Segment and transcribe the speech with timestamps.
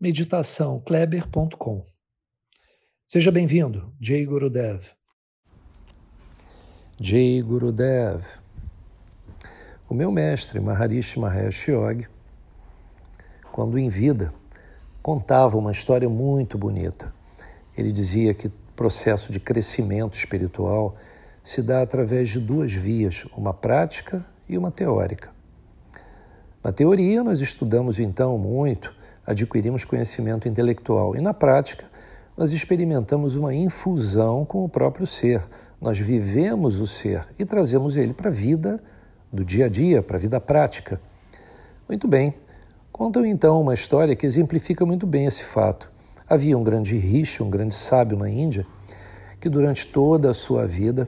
[0.00, 1.84] meditaçãokleber.com.
[3.08, 4.84] Seja bem-vindo, Jay Gurudev.
[7.00, 8.22] Jay Gurudev.
[9.88, 12.06] O meu mestre, Maharishi Mahesh Yogi,
[13.50, 14.32] quando em vida,
[15.02, 17.12] contava uma história muito bonita.
[17.76, 20.96] Ele dizia que o processo de crescimento espiritual
[21.42, 25.32] se dá através de duas vias, uma prática e uma teórica.
[26.62, 28.96] Na teoria, nós estudamos então muito
[29.28, 31.84] adquirimos conhecimento intelectual e, na prática,
[32.34, 35.44] nós experimentamos uma infusão com o próprio ser.
[35.78, 38.80] Nós vivemos o ser e trazemos ele para a vida
[39.30, 40.98] do dia a dia, para a vida prática.
[41.86, 42.32] Muito bem.
[42.90, 45.90] Contam então uma história que exemplifica muito bem esse fato.
[46.26, 48.66] Havia um grande rishi, um grande sábio na Índia,
[49.38, 51.06] que durante toda a sua vida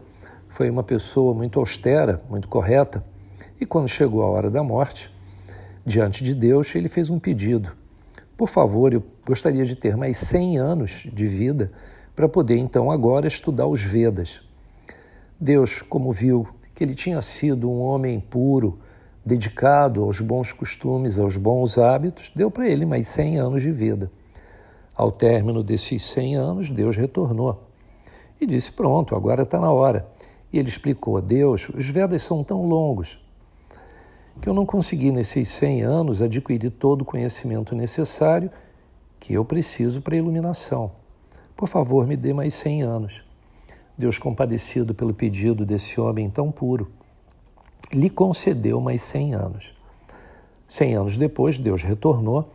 [0.50, 3.02] foi uma pessoa muito austera, muito correta,
[3.58, 5.10] e quando chegou a hora da morte,
[5.86, 7.79] diante de Deus, ele fez um pedido.
[8.40, 11.70] Por favor, eu gostaria de ter mais 100 anos de vida
[12.16, 14.40] para poder então agora estudar os Vedas.
[15.38, 18.78] Deus, como viu que ele tinha sido um homem puro,
[19.22, 24.10] dedicado aos bons costumes, aos bons hábitos, deu para ele mais 100 anos de vida.
[24.94, 27.62] Ao término desses 100 anos, Deus retornou
[28.40, 30.08] e disse: Pronto, agora está na hora.
[30.50, 33.20] E ele explicou a Deus: os Vedas são tão longos,
[34.40, 38.50] que eu não consegui nesses 100 anos adquirir todo o conhecimento necessário
[39.18, 40.90] que eu preciso para a iluminação.
[41.56, 43.22] Por favor, me dê mais 100 anos.
[43.96, 46.90] Deus, compadecido pelo pedido desse homem tão puro,
[47.92, 49.74] lhe concedeu mais 100 anos.
[50.68, 52.50] 100 anos depois, Deus retornou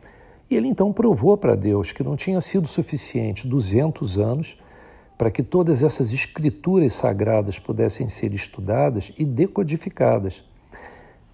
[0.50, 4.58] e ele então provou para Deus que não tinha sido suficiente 200 anos
[5.18, 10.44] para que todas essas escrituras sagradas pudessem ser estudadas e decodificadas.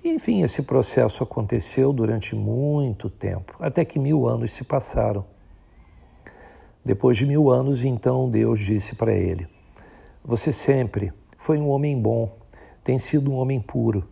[0.04, 5.24] Enfim, esse processo aconteceu durante muito tempo, até que mil anos se passaram.
[6.84, 9.48] Depois de mil anos, então Deus disse para ele:
[10.26, 12.36] Você sempre foi um homem bom,
[12.84, 14.08] tem sido um homem puro,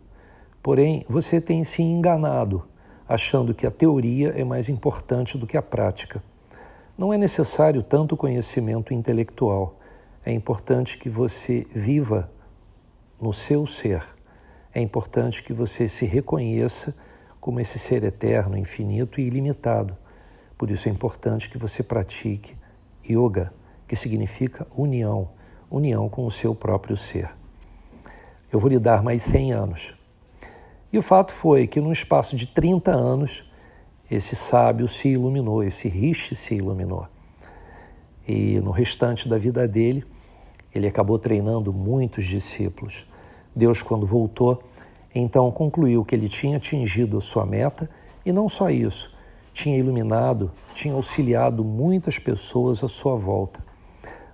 [0.62, 2.62] porém você tem se enganado,
[3.08, 6.22] achando que a teoria é mais importante do que a prática.
[6.96, 9.76] Não é necessário tanto conhecimento intelectual,
[10.24, 12.30] é importante que você viva
[13.20, 14.19] no seu ser
[14.72, 16.94] é importante que você se reconheça
[17.40, 19.96] como esse ser eterno, infinito e ilimitado.
[20.56, 22.54] Por isso é importante que você pratique
[23.08, 23.52] yoga,
[23.88, 25.30] que significa união,
[25.70, 27.30] união com o seu próprio ser.
[28.52, 29.94] Eu vou lhe dar mais 100 anos.
[30.92, 33.44] E o fato foi que, num espaço de 30 anos,
[34.10, 37.06] esse sábio se iluminou, esse rishi se iluminou.
[38.26, 40.04] E no restante da vida dele,
[40.74, 43.06] ele acabou treinando muitos discípulos.
[43.54, 44.62] Deus, quando voltou,
[45.14, 47.90] então concluiu que ele tinha atingido a sua meta
[48.24, 49.12] e não só isso,
[49.52, 53.64] tinha iluminado, tinha auxiliado muitas pessoas à sua volta.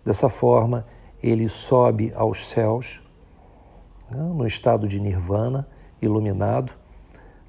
[0.05, 0.87] Dessa forma,
[1.23, 3.01] ele sobe aos céus,
[4.11, 5.67] né, no estado de nirvana,
[6.01, 6.73] iluminado,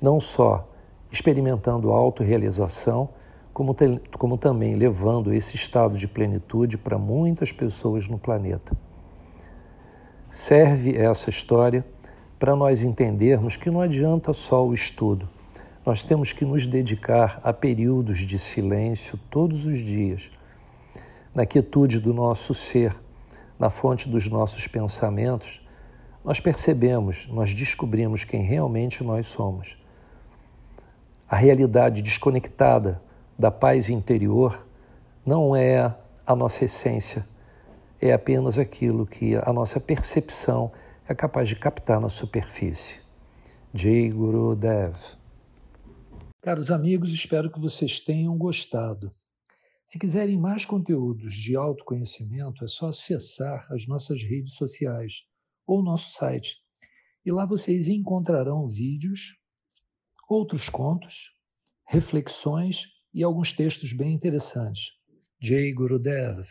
[0.02, 0.68] não só
[1.12, 3.10] experimentando autorrealização,
[3.54, 3.76] como,
[4.18, 8.78] como também levando esse estado de plenitude para muitas pessoas no planeta.
[10.30, 11.86] Serve essa história
[12.38, 15.28] para nós entendermos que não adianta só o estudo.
[15.86, 20.30] Nós temos que nos dedicar a períodos de silêncio todos os dias,
[21.34, 22.94] na quietude do nosso ser,
[23.58, 25.62] na fonte dos nossos pensamentos.
[26.26, 29.78] Nós percebemos, nós descobrimos quem realmente nós somos.
[31.30, 33.02] A realidade desconectada
[33.40, 34.68] da paz interior
[35.26, 35.96] não é
[36.26, 37.26] a nossa essência,
[38.02, 40.72] é apenas aquilo que a nossa percepção
[41.08, 43.00] é capaz de captar na superfície.
[43.74, 44.96] Jai Guru Dev.
[46.42, 49.12] Caros amigos, espero que vocês tenham gostado.
[49.86, 55.24] Se quiserem mais conteúdos de autoconhecimento, é só acessar as nossas redes sociais
[55.66, 56.56] ou nosso site.
[57.26, 59.38] E lá vocês encontrarão vídeos,
[60.30, 61.32] outros contos,
[61.86, 62.84] reflexões
[63.14, 64.92] e alguns textos bem interessantes.
[65.42, 66.46] Jai Gurudev.